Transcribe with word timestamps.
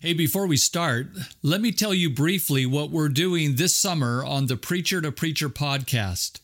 Hey, 0.00 0.12
before 0.12 0.46
we 0.46 0.56
start, 0.56 1.08
let 1.42 1.60
me 1.60 1.72
tell 1.72 1.92
you 1.92 2.08
briefly 2.08 2.64
what 2.64 2.90
we're 2.90 3.08
doing 3.08 3.56
this 3.56 3.74
summer 3.74 4.24
on 4.24 4.46
the 4.46 4.56
Preacher 4.56 5.00
to 5.00 5.10
Preacher 5.10 5.48
podcast. 5.48 6.38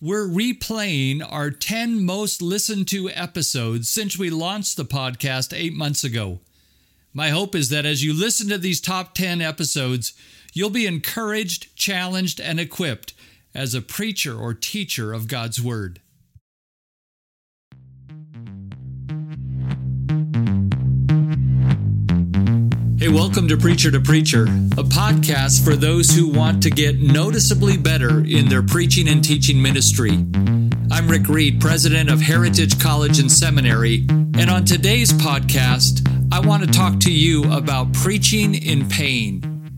We're 0.00 0.26
replaying 0.26 1.24
our 1.24 1.52
10 1.52 2.04
most 2.04 2.42
listened 2.42 2.88
to 2.88 3.08
episodes 3.10 3.88
since 3.88 4.18
we 4.18 4.28
launched 4.28 4.76
the 4.76 4.84
podcast 4.84 5.56
eight 5.56 5.72
months 5.72 6.02
ago. 6.02 6.40
My 7.14 7.28
hope 7.28 7.54
is 7.54 7.68
that 7.68 7.86
as 7.86 8.02
you 8.02 8.12
listen 8.12 8.48
to 8.48 8.58
these 8.58 8.80
top 8.80 9.14
10 9.14 9.40
episodes, 9.40 10.12
you'll 10.52 10.68
be 10.68 10.88
encouraged, 10.88 11.76
challenged, 11.76 12.40
and 12.40 12.58
equipped 12.58 13.14
as 13.54 13.72
a 13.72 13.82
preacher 13.82 14.36
or 14.36 14.52
teacher 14.52 15.12
of 15.12 15.28
God's 15.28 15.62
Word. 15.62 16.00
Hey, 23.00 23.08
welcome 23.08 23.48
to 23.48 23.56
Preacher 23.56 23.90
to 23.92 23.98
Preacher, 23.98 24.42
a 24.42 24.84
podcast 24.84 25.64
for 25.64 25.74
those 25.74 26.10
who 26.10 26.28
want 26.28 26.62
to 26.64 26.68
get 26.68 27.00
noticeably 27.00 27.78
better 27.78 28.22
in 28.26 28.46
their 28.50 28.62
preaching 28.62 29.08
and 29.08 29.24
teaching 29.24 29.62
ministry. 29.62 30.10
I'm 30.90 31.08
Rick 31.08 31.26
Reed, 31.30 31.62
president 31.62 32.10
of 32.10 32.20
Heritage 32.20 32.78
College 32.78 33.18
and 33.18 33.32
Seminary, 33.32 34.04
and 34.10 34.50
on 34.50 34.66
today's 34.66 35.14
podcast, 35.14 36.06
I 36.30 36.46
want 36.46 36.62
to 36.62 36.68
talk 36.70 37.00
to 37.00 37.10
you 37.10 37.50
about 37.50 37.94
preaching 37.94 38.54
in 38.54 38.86
pain. 38.86 39.72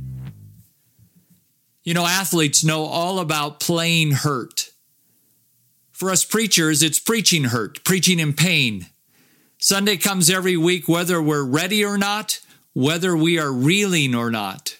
You 1.84 1.94
know, 1.94 2.04
athletes 2.04 2.64
know 2.64 2.86
all 2.86 3.20
about 3.20 3.60
playing 3.60 4.10
hurt. 4.10 4.70
For 5.92 6.10
us 6.10 6.24
preachers, 6.24 6.82
it's 6.82 6.98
preaching 6.98 7.44
hurt, 7.44 7.84
preaching 7.84 8.18
in 8.18 8.32
pain. 8.32 8.86
Sunday 9.58 9.96
comes 9.96 10.28
every 10.28 10.56
week, 10.56 10.88
whether 10.88 11.22
we're 11.22 11.44
ready 11.44 11.84
or 11.84 11.96
not 11.96 12.40
whether 12.74 13.16
we 13.16 13.38
are 13.38 13.52
reeling 13.52 14.14
or 14.14 14.30
not. 14.30 14.78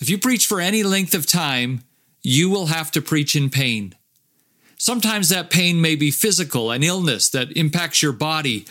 If 0.00 0.08
you 0.08 0.18
preach 0.18 0.46
for 0.46 0.60
any 0.60 0.82
length 0.82 1.14
of 1.14 1.26
time, 1.26 1.82
you 2.22 2.48
will 2.48 2.66
have 2.66 2.90
to 2.92 3.02
preach 3.02 3.36
in 3.36 3.50
pain. 3.50 3.94
Sometimes 4.76 5.28
that 5.28 5.50
pain 5.50 5.80
may 5.80 5.94
be 5.94 6.10
physical, 6.10 6.70
an 6.70 6.82
illness 6.82 7.28
that 7.30 7.56
impacts 7.56 8.02
your 8.02 8.12
body, 8.12 8.66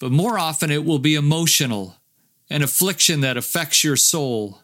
but 0.00 0.10
more 0.10 0.38
often 0.38 0.70
it 0.70 0.84
will 0.84 0.98
be 0.98 1.14
emotional, 1.14 1.96
an 2.50 2.62
affliction 2.62 3.20
that 3.20 3.36
affects 3.36 3.84
your 3.84 3.96
soul. 3.96 4.60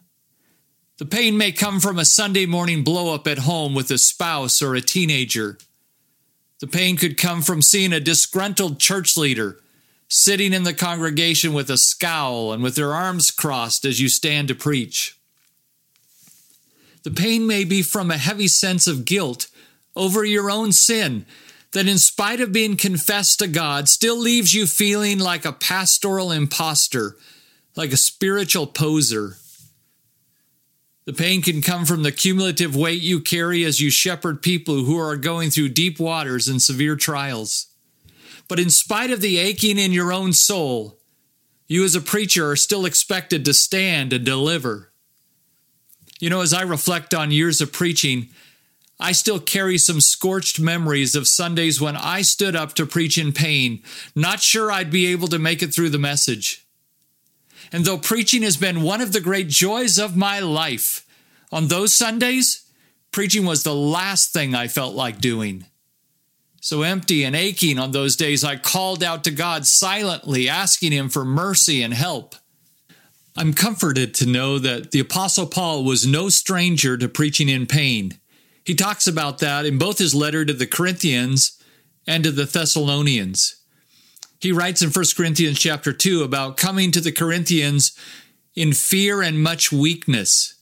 The 0.98 1.06
pain 1.06 1.38
may 1.38 1.52
come 1.52 1.80
from 1.80 1.98
a 1.98 2.04
Sunday 2.04 2.44
morning 2.44 2.84
blow 2.84 3.14
up 3.14 3.26
at 3.26 3.38
home 3.38 3.74
with 3.74 3.90
a 3.90 3.96
spouse 3.96 4.60
or 4.60 4.74
a 4.74 4.82
teenager. 4.82 5.56
The 6.58 6.66
pain 6.66 6.98
could 6.98 7.16
come 7.16 7.40
from 7.40 7.62
seeing 7.62 7.94
a 7.94 8.00
disgruntled 8.00 8.78
church 8.78 9.16
leader 9.16 9.60
sitting 10.10 10.52
in 10.52 10.64
the 10.64 10.74
congregation 10.74 11.52
with 11.52 11.70
a 11.70 11.78
scowl 11.78 12.52
and 12.52 12.64
with 12.64 12.74
their 12.74 12.92
arms 12.92 13.30
crossed 13.30 13.84
as 13.84 14.00
you 14.00 14.08
stand 14.08 14.48
to 14.48 14.54
preach. 14.56 15.16
The 17.04 17.12
pain 17.12 17.46
may 17.46 17.64
be 17.64 17.80
from 17.80 18.10
a 18.10 18.18
heavy 18.18 18.48
sense 18.48 18.88
of 18.88 19.04
guilt 19.04 19.46
over 19.94 20.24
your 20.24 20.50
own 20.50 20.72
sin 20.72 21.24
that, 21.72 21.86
in 21.86 21.96
spite 21.96 22.40
of 22.40 22.52
being 22.52 22.76
confessed 22.76 23.38
to 23.38 23.46
God, 23.46 23.88
still 23.88 24.18
leaves 24.18 24.52
you 24.52 24.66
feeling 24.66 25.20
like 25.20 25.44
a 25.44 25.52
pastoral 25.52 26.32
impostor, 26.32 27.16
like 27.76 27.92
a 27.92 27.96
spiritual 27.96 28.66
poser. 28.66 29.36
The 31.04 31.12
pain 31.12 31.40
can 31.40 31.62
come 31.62 31.86
from 31.86 32.02
the 32.02 32.12
cumulative 32.12 32.74
weight 32.74 33.00
you 33.00 33.20
carry 33.20 33.64
as 33.64 33.80
you 33.80 33.90
shepherd 33.90 34.42
people 34.42 34.84
who 34.84 34.98
are 34.98 35.16
going 35.16 35.50
through 35.50 35.70
deep 35.70 36.00
waters 36.00 36.48
and 36.48 36.60
severe 36.60 36.96
trials. 36.96 37.69
But 38.50 38.58
in 38.58 38.68
spite 38.68 39.12
of 39.12 39.20
the 39.20 39.38
aching 39.38 39.78
in 39.78 39.92
your 39.92 40.12
own 40.12 40.32
soul, 40.32 40.98
you 41.68 41.84
as 41.84 41.94
a 41.94 42.00
preacher 42.00 42.50
are 42.50 42.56
still 42.56 42.84
expected 42.84 43.44
to 43.44 43.54
stand 43.54 44.12
and 44.12 44.26
deliver. 44.26 44.90
You 46.18 46.30
know, 46.30 46.40
as 46.40 46.52
I 46.52 46.62
reflect 46.62 47.14
on 47.14 47.30
years 47.30 47.60
of 47.60 47.72
preaching, 47.72 48.30
I 48.98 49.12
still 49.12 49.38
carry 49.38 49.78
some 49.78 50.00
scorched 50.00 50.58
memories 50.58 51.14
of 51.14 51.28
Sundays 51.28 51.80
when 51.80 51.96
I 51.96 52.22
stood 52.22 52.56
up 52.56 52.74
to 52.74 52.86
preach 52.86 53.16
in 53.16 53.32
pain, 53.32 53.84
not 54.16 54.40
sure 54.40 54.72
I'd 54.72 54.90
be 54.90 55.06
able 55.06 55.28
to 55.28 55.38
make 55.38 55.62
it 55.62 55.72
through 55.72 55.90
the 55.90 55.98
message. 55.98 56.66
And 57.70 57.84
though 57.84 57.98
preaching 57.98 58.42
has 58.42 58.56
been 58.56 58.82
one 58.82 59.00
of 59.00 59.12
the 59.12 59.20
great 59.20 59.46
joys 59.46 59.96
of 59.96 60.16
my 60.16 60.40
life, 60.40 61.06
on 61.52 61.68
those 61.68 61.94
Sundays, 61.94 62.68
preaching 63.12 63.46
was 63.46 63.62
the 63.62 63.76
last 63.76 64.32
thing 64.32 64.56
I 64.56 64.66
felt 64.66 64.96
like 64.96 65.20
doing. 65.20 65.66
So 66.60 66.82
empty 66.82 67.24
and 67.24 67.34
aching 67.34 67.78
on 67.78 67.92
those 67.92 68.16
days, 68.16 68.44
I 68.44 68.56
called 68.56 69.02
out 69.02 69.24
to 69.24 69.30
God 69.30 69.66
silently, 69.66 70.48
asking 70.48 70.92
Him 70.92 71.08
for 71.08 71.24
mercy 71.24 71.82
and 71.82 71.94
help. 71.94 72.34
I'm 73.36 73.54
comforted 73.54 74.12
to 74.16 74.26
know 74.26 74.58
that 74.58 74.90
the 74.90 75.00
Apostle 75.00 75.46
Paul 75.46 75.84
was 75.84 76.06
no 76.06 76.28
stranger 76.28 76.98
to 76.98 77.08
preaching 77.08 77.48
in 77.48 77.66
pain. 77.66 78.18
He 78.64 78.74
talks 78.74 79.06
about 79.06 79.38
that 79.38 79.64
in 79.64 79.78
both 79.78 79.98
his 79.98 80.14
letter 80.14 80.44
to 80.44 80.52
the 80.52 80.66
Corinthians 80.66 81.58
and 82.06 82.22
to 82.24 82.30
the 82.30 82.44
Thessalonians. 82.44 83.56
He 84.40 84.52
writes 84.52 84.82
in 84.82 84.90
1 84.90 85.04
Corinthians 85.16 85.58
chapter 85.58 85.92
2 85.92 86.22
about 86.22 86.58
coming 86.58 86.90
to 86.90 87.00
the 87.00 87.12
Corinthians 87.12 87.96
in 88.54 88.72
fear 88.72 89.22
and 89.22 89.42
much 89.42 89.72
weakness 89.72 90.59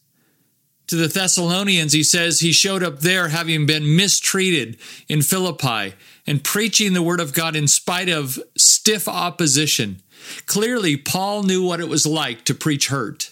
to 0.89 0.97
the 0.97 1.09
Thessalonians, 1.09 1.93
he 1.93 2.03
says 2.03 2.41
he 2.41 2.53
showed 2.53 2.83
up 2.83 3.01
there 3.01 3.29
having 3.29 3.67
been 3.67 3.97
mistreated 3.97 4.79
in 5.09 5.23
Philippi 5.23 5.95
and 6.27 6.43
preaching 6.43 6.93
the 6.93 7.03
word 7.03 7.21
of 7.21 7.33
God 7.33 7.55
in 7.55 7.69
spite 7.69 8.09
of 8.09 8.39
stiff 8.57 9.07
opposition. 9.07 10.03
Clearly, 10.47 10.97
Paul 10.97 11.43
knew 11.43 11.63
what 11.63 11.81
it 11.81 11.89
was 11.89 12.07
like 12.07 12.45
to 12.47 12.55
preach 12.55 12.89
hurt. 12.89 13.31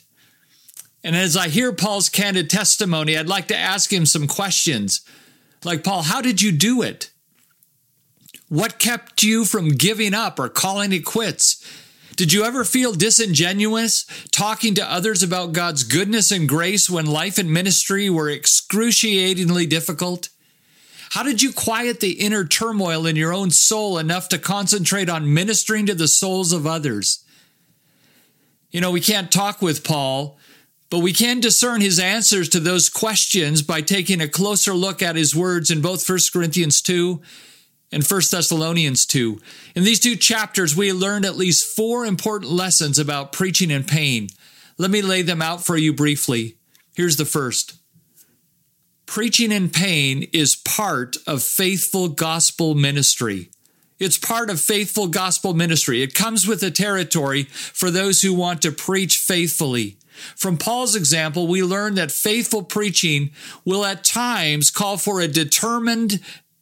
And 1.03 1.17
as 1.17 1.37
I 1.37 1.49
hear 1.49 1.73
Paul's 1.73 2.09
candid 2.09 2.51
testimony, 2.51 3.17
I'd 3.17 3.29
like 3.29 3.49
to 3.49 3.57
ask 3.57 3.93
him 3.93 4.07
some 4.07 4.27
questions. 4.27 5.03
Like, 5.65 5.85
Paul, 5.85 6.03
how 6.03 6.21
did 6.21 6.43
you 6.43 6.53
do 6.53 6.83
it? 6.83 7.11
What 8.49 8.79
kept 8.79 9.23
you 9.23 9.45
from 9.45 9.71
giving 9.71 10.15
up 10.15 10.39
or 10.39 10.49
calling 10.49 10.93
it 10.93 11.05
quits? 11.05 11.65
Did 12.17 12.33
you 12.33 12.45
ever 12.45 12.65
feel 12.65 12.95
disingenuous 12.95 14.07
talking 14.31 14.75
to 14.77 14.91
others 14.91 15.23
about 15.23 15.53
God's 15.53 15.85
goodness 15.85 16.33
and 16.33 16.49
grace 16.49 16.89
when 16.89 17.05
life 17.05 17.37
and 17.37 17.53
ministry 17.53 18.09
were 18.09 18.31
excruciatingly 18.31 19.67
difficult? 19.67 20.31
How 21.11 21.23
did 21.23 21.43
you 21.43 21.53
quiet 21.53 22.01
the 22.01 22.13
inner 22.13 22.47
turmoil 22.47 23.07
in 23.07 23.17
your 23.17 23.35
own 23.35 23.51
soul 23.51 23.99
enough 23.99 24.31
to 24.31 24.39
concentrate 24.39 25.11
on 25.11 25.33
ministering 25.33 25.85
to 25.87 25.95
the 25.95 26.09
souls 26.09 26.55
of 26.55 26.67
others? 26.67 27.23
You 28.71 28.81
know, 28.81 28.91
we 28.91 29.01
can't 29.01 29.31
talk 29.31 29.61
with 29.61 29.85
Paul, 29.85 30.39
but 30.89 31.01
we 31.01 31.13
can 31.13 31.41
discern 31.41 31.83
his 31.83 31.99
answers 31.99 32.49
to 32.49 32.61
those 32.61 32.89
questions 32.89 33.61
by 33.61 33.83
taking 33.83 34.23
a 34.23 34.29
closer 34.29 34.73
look 34.73 35.03
at 35.03 35.17
his 35.17 35.37
words 35.37 35.71
in 35.71 35.83
both 35.83 36.09
1 36.09 36.19
Corinthians 36.33 36.81
2 36.81 37.21
and 37.93 38.05
1 38.05 38.21
Thessalonians 38.31 39.07
2. 39.07 39.41
In 39.75 39.85
these 39.85 40.01
two 40.01 40.17
chapters, 40.17 40.77
we 40.77 40.93
learned 40.93 41.25
at 41.25 41.37
least 41.37 41.77
four 41.77 42.05
important 42.05 42.53
lessons 42.53 42.99
about 42.99 43.33
preaching 43.33 43.71
in 43.71 43.85
pain. 43.85 44.29
Let 44.79 44.91
me 44.91 45.03
lay 45.03 45.23
them 45.23 45.41
out 45.41 45.65
for 45.65 45.77
you 45.77 45.93
briefly. 45.93 46.57
Here's 46.95 47.17
the 47.17 47.25
first 47.25 47.79
Preaching 49.07 49.53
in 49.53 49.71
pain 49.71 50.29
is 50.33 50.57
part 50.57 51.17
of 51.27 51.43
faithful 51.43 52.09
gospel 52.09 52.75
ministry. 52.75 53.51
It's 53.99 54.19
part 54.19 54.51
of 54.51 54.61
faithful 54.61 55.07
gospel 55.07 55.55
ministry. 55.55 56.03
It 56.03 56.13
comes 56.13 56.47
with 56.47 56.61
the 56.61 56.71
territory 56.71 57.45
for 57.45 57.91
those 57.91 58.21
who 58.21 58.35
want 58.35 58.61
to 58.63 58.73
preach 58.73 59.17
faithfully. 59.17 59.97
From 60.35 60.59
Paul's 60.59 60.97
example, 60.97 61.47
we 61.47 61.63
learn 61.63 61.95
that 61.95 62.11
faithful 62.11 62.63
preaching 62.63 63.31
will 63.65 63.85
at 63.85 64.05
times 64.05 64.71
call 64.71 64.97
for 64.97 65.21
a 65.21 65.29
determined 65.29 66.21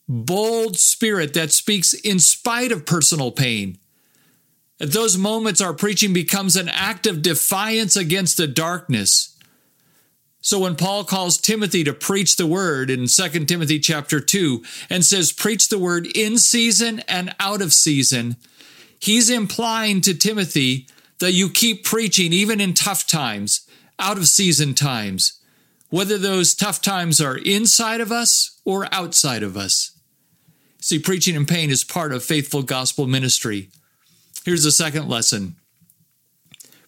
bold 0.08 0.76
spirit 0.78 1.34
that 1.34 1.52
speaks 1.52 1.92
in 1.92 2.18
spite 2.18 2.72
of 2.72 2.86
personal 2.86 3.30
pain. 3.30 3.78
At 4.80 4.92
those 4.92 5.16
moments, 5.16 5.60
our 5.60 5.72
preaching 5.72 6.12
becomes 6.12 6.56
an 6.56 6.68
act 6.68 7.06
of 7.06 7.22
defiance 7.22 7.96
against 7.96 8.36
the 8.36 8.46
darkness. 8.46 9.30
So 10.40 10.58
when 10.58 10.76
Paul 10.76 11.04
calls 11.04 11.38
Timothy 11.38 11.84
to 11.84 11.94
preach 11.94 12.36
the 12.36 12.46
word 12.46 12.90
in 12.90 13.06
2 13.06 13.44
Timothy 13.46 13.78
chapter 13.78 14.20
2 14.20 14.62
and 14.90 15.02
says, 15.02 15.32
preach 15.32 15.70
the 15.70 15.78
word 15.78 16.06
in 16.14 16.36
season 16.36 17.00
and 17.08 17.34
out 17.40 17.62
of 17.62 17.72
season, 17.72 18.36
he's 18.98 19.30
implying 19.30 20.02
to 20.02 20.12
Timothy 20.12 20.86
that 21.18 21.32
you 21.32 21.48
keep 21.48 21.82
preaching 21.82 22.34
even 22.34 22.60
in 22.60 22.74
tough 22.74 23.06
times, 23.06 23.66
out 23.98 24.18
of 24.18 24.28
season 24.28 24.74
times, 24.74 25.40
whether 25.88 26.18
those 26.18 26.54
tough 26.54 26.82
times 26.82 27.22
are 27.22 27.38
inside 27.38 28.02
of 28.02 28.12
us 28.12 28.60
or 28.66 28.86
outside 28.92 29.42
of 29.42 29.56
us. 29.56 29.93
See, 30.84 30.98
preaching 30.98 31.34
in 31.34 31.46
pain 31.46 31.70
is 31.70 31.82
part 31.82 32.12
of 32.12 32.22
faithful 32.22 32.62
gospel 32.62 33.06
ministry. 33.06 33.70
Here's 34.44 34.64
the 34.64 34.70
second 34.70 35.08
lesson 35.08 35.56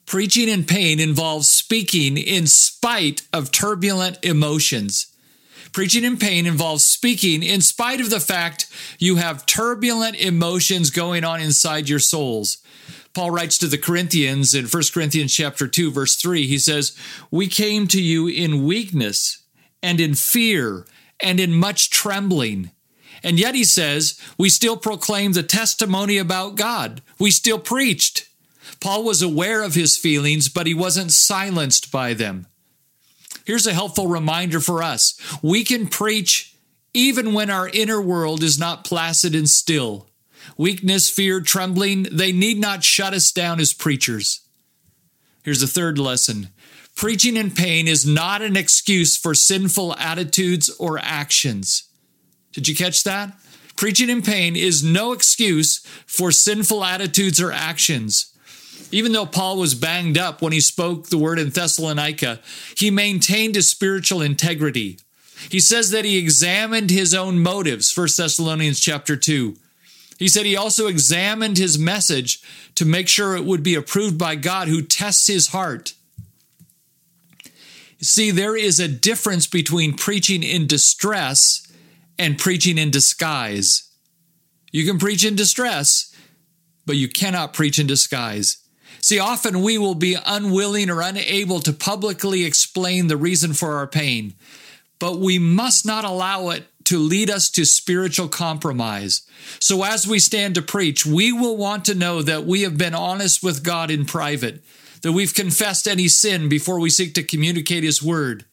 preaching 0.04 0.50
in 0.50 0.64
pain 0.64 1.00
involves 1.00 1.48
speaking 1.48 2.18
in 2.18 2.46
spite 2.46 3.22
of 3.32 3.50
turbulent 3.50 4.22
emotions. 4.22 5.06
Preaching 5.72 6.04
in 6.04 6.18
pain 6.18 6.44
involves 6.44 6.84
speaking 6.84 7.42
in 7.42 7.62
spite 7.62 8.02
of 8.02 8.10
the 8.10 8.20
fact 8.20 8.66
you 8.98 9.16
have 9.16 9.46
turbulent 9.46 10.16
emotions 10.16 10.90
going 10.90 11.24
on 11.24 11.40
inside 11.40 11.88
your 11.88 11.98
souls. 11.98 12.58
Paul 13.14 13.30
writes 13.30 13.56
to 13.56 13.66
the 13.66 13.78
Corinthians 13.78 14.54
in 14.54 14.66
1 14.66 14.82
Corinthians 14.92 15.32
chapter 15.32 15.66
2 15.66 15.90
verse 15.90 16.16
3 16.16 16.46
he 16.46 16.58
says 16.58 16.94
we 17.30 17.48
came 17.48 17.86
to 17.86 18.02
you 18.02 18.28
in 18.28 18.66
weakness 18.66 19.42
and 19.82 20.00
in 20.00 20.14
fear 20.14 20.84
and 21.18 21.40
in 21.40 21.54
much 21.54 21.88
trembling 21.88 22.72
and 23.26 23.38
yet 23.38 23.54
he 23.54 23.64
says 23.64 24.18
we 24.38 24.48
still 24.48 24.78
proclaim 24.78 25.32
the 25.32 25.42
testimony 25.42 26.16
about 26.16 26.56
God 26.56 27.02
we 27.18 27.30
still 27.30 27.58
preached 27.58 28.28
Paul 28.80 29.04
was 29.04 29.20
aware 29.20 29.62
of 29.62 29.74
his 29.74 29.98
feelings 29.98 30.48
but 30.48 30.66
he 30.66 30.72
wasn't 30.72 31.12
silenced 31.12 31.92
by 31.92 32.14
them 32.14 32.46
Here's 33.44 33.66
a 33.66 33.74
helpful 33.74 34.08
reminder 34.08 34.60
for 34.60 34.82
us 34.82 35.20
we 35.42 35.62
can 35.62 35.86
preach 35.86 36.56
even 36.96 37.34
when 37.34 37.50
our 37.50 37.68
inner 37.68 38.00
world 38.00 38.42
is 38.42 38.58
not 38.58 38.82
placid 38.82 39.34
and 39.34 39.48
still. 39.48 40.08
Weakness, 40.56 41.10
fear, 41.10 41.42
trembling, 41.42 42.04
they 42.04 42.32
need 42.32 42.58
not 42.58 42.82
shut 42.82 43.12
us 43.12 43.30
down 43.30 43.60
as 43.60 43.74
preachers. 43.74 44.40
Here's 45.44 45.62
a 45.62 45.68
third 45.68 45.98
lesson 45.98 46.48
preaching 46.96 47.36
in 47.36 47.50
pain 47.50 47.86
is 47.86 48.06
not 48.06 48.40
an 48.40 48.56
excuse 48.56 49.16
for 49.16 49.34
sinful 49.34 49.94
attitudes 49.96 50.70
or 50.78 50.98
actions. 50.98 51.84
Did 52.56 52.68
you 52.68 52.74
catch 52.74 53.04
that? 53.04 53.36
Preaching 53.76 54.08
in 54.08 54.22
pain 54.22 54.56
is 54.56 54.82
no 54.82 55.12
excuse 55.12 55.80
for 56.06 56.32
sinful 56.32 56.82
attitudes 56.82 57.38
or 57.38 57.52
actions. 57.52 58.32
Even 58.90 59.12
though 59.12 59.26
Paul 59.26 59.58
was 59.58 59.74
banged 59.74 60.16
up 60.16 60.40
when 60.40 60.54
he 60.54 60.60
spoke 60.60 61.08
the 61.08 61.18
word 61.18 61.38
in 61.38 61.50
Thessalonica, 61.50 62.40
he 62.74 62.90
maintained 62.90 63.56
his 63.56 63.68
spiritual 63.68 64.22
integrity. 64.22 65.00
He 65.50 65.60
says 65.60 65.90
that 65.90 66.06
he 66.06 66.16
examined 66.16 66.90
his 66.90 67.12
own 67.12 67.40
motives, 67.40 67.94
1 67.94 68.08
Thessalonians 68.16 68.80
chapter 68.80 69.16
2. 69.16 69.54
He 70.18 70.28
said 70.28 70.46
he 70.46 70.56
also 70.56 70.86
examined 70.86 71.58
his 71.58 71.78
message 71.78 72.40
to 72.76 72.86
make 72.86 73.06
sure 73.06 73.36
it 73.36 73.44
would 73.44 73.62
be 73.62 73.74
approved 73.74 74.16
by 74.16 74.34
God 74.34 74.68
who 74.68 74.80
tests 74.80 75.26
his 75.26 75.48
heart. 75.48 75.92
See, 78.00 78.30
there 78.30 78.56
is 78.56 78.80
a 78.80 78.88
difference 78.88 79.46
between 79.46 79.92
preaching 79.92 80.42
in 80.42 80.66
distress 80.66 81.65
and 82.18 82.38
preaching 82.38 82.78
in 82.78 82.90
disguise. 82.90 83.90
You 84.72 84.84
can 84.84 84.98
preach 84.98 85.24
in 85.24 85.36
distress, 85.36 86.14
but 86.84 86.96
you 86.96 87.08
cannot 87.08 87.54
preach 87.54 87.78
in 87.78 87.86
disguise. 87.86 88.58
See, 89.00 89.18
often 89.18 89.62
we 89.62 89.78
will 89.78 89.94
be 89.94 90.16
unwilling 90.26 90.90
or 90.90 91.00
unable 91.00 91.60
to 91.60 91.72
publicly 91.72 92.44
explain 92.44 93.06
the 93.06 93.16
reason 93.16 93.52
for 93.52 93.76
our 93.76 93.86
pain, 93.86 94.34
but 94.98 95.18
we 95.18 95.38
must 95.38 95.86
not 95.86 96.04
allow 96.04 96.48
it 96.50 96.64
to 96.84 96.98
lead 96.98 97.30
us 97.30 97.50
to 97.50 97.64
spiritual 97.64 98.28
compromise. 98.28 99.22
So, 99.60 99.82
as 99.82 100.06
we 100.06 100.18
stand 100.18 100.54
to 100.54 100.62
preach, 100.62 101.04
we 101.04 101.32
will 101.32 101.56
want 101.56 101.84
to 101.86 101.94
know 101.94 102.22
that 102.22 102.46
we 102.46 102.62
have 102.62 102.78
been 102.78 102.94
honest 102.94 103.42
with 103.42 103.64
God 103.64 103.90
in 103.90 104.06
private, 104.06 104.64
that 105.02 105.12
we've 105.12 105.34
confessed 105.34 105.86
any 105.86 106.08
sin 106.08 106.48
before 106.48 106.80
we 106.80 106.90
seek 106.90 107.14
to 107.14 107.22
communicate 107.22 107.82
His 107.82 108.02
word. 108.02 108.44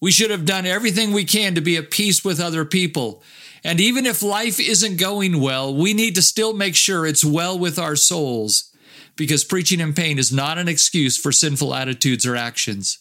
We 0.00 0.10
should 0.10 0.30
have 0.30 0.44
done 0.44 0.66
everything 0.66 1.12
we 1.12 1.24
can 1.24 1.54
to 1.54 1.60
be 1.60 1.76
at 1.76 1.90
peace 1.90 2.24
with 2.24 2.40
other 2.40 2.64
people. 2.64 3.22
And 3.62 3.80
even 3.80 4.04
if 4.04 4.22
life 4.22 4.60
isn't 4.60 4.98
going 4.98 5.40
well, 5.40 5.74
we 5.74 5.94
need 5.94 6.14
to 6.16 6.22
still 6.22 6.52
make 6.52 6.76
sure 6.76 7.06
it's 7.06 7.24
well 7.24 7.58
with 7.58 7.78
our 7.78 7.96
souls 7.96 8.70
because 9.16 9.44
preaching 9.44 9.80
in 9.80 9.94
pain 9.94 10.18
is 10.18 10.32
not 10.32 10.58
an 10.58 10.68
excuse 10.68 11.16
for 11.16 11.32
sinful 11.32 11.74
attitudes 11.74 12.26
or 12.26 12.36
actions. 12.36 12.98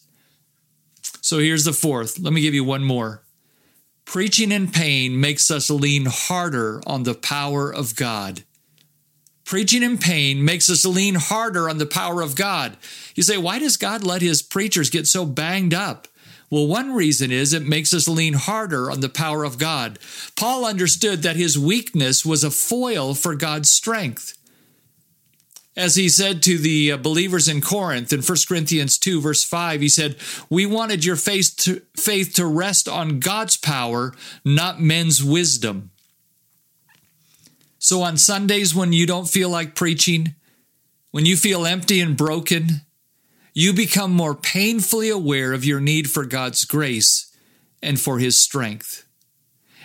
So 1.21 1.39
here's 1.39 1.65
the 1.65 1.73
fourth. 1.73 2.19
Let 2.19 2.33
me 2.33 2.41
give 2.41 2.53
you 2.53 2.63
one 2.63 2.83
more. 2.83 3.23
Preaching 4.05 4.51
in 4.51 4.69
pain 4.69 5.19
makes 5.19 5.49
us 5.49 5.69
lean 5.69 6.05
harder 6.05 6.81
on 6.85 7.03
the 7.03 7.13
power 7.13 7.73
of 7.73 7.95
God. 7.95 8.43
Preaching 9.45 9.83
in 9.83 9.97
pain 9.97 10.43
makes 10.43 10.69
us 10.69 10.85
lean 10.85 11.15
harder 11.15 11.69
on 11.69 11.77
the 11.77 11.85
power 11.85 12.21
of 12.21 12.35
God. 12.35 12.77
You 13.15 13.23
say, 13.23 13.37
why 13.37 13.59
does 13.59 13.77
God 13.77 14.03
let 14.03 14.21
his 14.21 14.41
preachers 14.41 14.89
get 14.89 15.07
so 15.07 15.25
banged 15.25 15.73
up? 15.73 16.07
Well, 16.49 16.67
one 16.67 16.93
reason 16.93 17.31
is 17.31 17.53
it 17.53 17.63
makes 17.63 17.93
us 17.93 18.07
lean 18.07 18.33
harder 18.33 18.91
on 18.91 18.99
the 18.99 19.09
power 19.09 19.43
of 19.43 19.57
God. 19.57 19.97
Paul 20.35 20.65
understood 20.65 21.23
that 21.23 21.35
his 21.35 21.57
weakness 21.57 22.25
was 22.25 22.43
a 22.43 22.51
foil 22.51 23.13
for 23.15 23.35
God's 23.35 23.69
strength 23.69 24.37
as 25.75 25.95
he 25.95 26.07
said 26.07 26.43
to 26.43 26.57
the 26.57 26.91
uh, 26.91 26.97
believers 26.97 27.47
in 27.47 27.61
Corinth 27.61 28.13
in 28.13 28.21
1 28.21 28.37
Corinthians 28.47 28.97
2, 28.97 29.21
verse 29.21 29.43
5, 29.43 29.81
he 29.81 29.89
said, 29.89 30.17
We 30.49 30.65
wanted 30.65 31.03
your 31.03 31.15
faith 31.15 31.55
to, 31.59 31.81
faith 31.97 32.33
to 32.35 32.45
rest 32.45 32.87
on 32.87 33.19
God's 33.19 33.57
power, 33.57 34.13
not 34.45 34.79
men's 34.79 35.23
wisdom. 35.23 35.89
So 37.79 38.01
on 38.03 38.17
Sundays, 38.17 38.75
when 38.75 38.93
you 38.93 39.07
don't 39.07 39.27
feel 39.27 39.49
like 39.49 39.75
preaching, 39.75 40.35
when 41.11 41.25
you 41.25 41.35
feel 41.35 41.65
empty 41.65 41.99
and 41.99 42.15
broken, 42.15 42.81
you 43.53 43.73
become 43.73 44.11
more 44.11 44.35
painfully 44.35 45.09
aware 45.09 45.53
of 45.53 45.65
your 45.65 45.79
need 45.79 46.09
for 46.09 46.25
God's 46.25 46.65
grace 46.65 47.31
and 47.81 47.99
for 47.99 48.19
His 48.19 48.37
strength. 48.37 49.05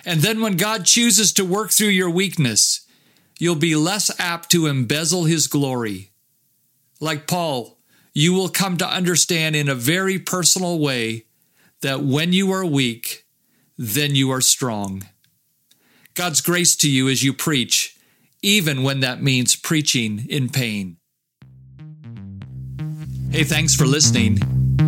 And 0.05 0.21
then 0.21 0.41
when 0.41 0.57
God 0.57 0.85
chooses 0.85 1.31
to 1.33 1.45
work 1.45 1.71
through 1.71 1.89
your 1.89 2.09
weakness, 2.09 2.85
you'll 3.39 3.55
be 3.55 3.75
less 3.75 4.11
apt 4.19 4.51
to 4.51 4.67
embezzle 4.67 5.25
his 5.25 5.47
glory. 5.47 6.11
Like 6.99 7.27
Paul, 7.27 7.79
you 8.13 8.33
will 8.33 8.49
come 8.49 8.77
to 8.77 8.87
understand 8.87 9.55
in 9.55 9.69
a 9.69 9.75
very 9.75 10.19
personal 10.19 10.79
way 10.79 11.25
that 11.81 12.01
when 12.01 12.33
you 12.33 12.51
are 12.51 12.65
weak, 12.65 13.25
then 13.77 14.13
you 14.13 14.29
are 14.31 14.41
strong. 14.41 15.03
God's 16.15 16.41
grace 16.41 16.75
to 16.77 16.89
you 16.89 17.07
as 17.07 17.23
you 17.23 17.33
preach, 17.33 17.97
even 18.41 18.83
when 18.83 18.99
that 18.99 19.23
means 19.23 19.55
preaching 19.55 20.25
in 20.29 20.49
pain. 20.49 20.97
Hey, 23.31 23.43
thanks 23.43 23.75
for 23.75 23.85
listening. 23.85 24.39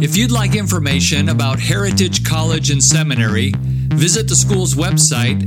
If 0.02 0.18
you'd 0.18 0.32
like 0.32 0.56
information 0.56 1.30
about 1.30 1.60
Heritage 1.60 2.26
College 2.26 2.72
and 2.72 2.84
Seminary, 2.84 3.54
visit 3.56 4.28
the 4.28 4.36
school's 4.36 4.74
website 4.74 5.44